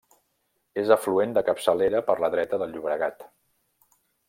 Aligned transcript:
És 0.83 0.93
afluent 0.95 1.35
de 1.35 1.43
capçalera 1.51 2.03
per 2.09 2.17
la 2.25 2.31
dreta 2.37 2.61
del 2.65 2.73
Llobregat. 2.77 3.29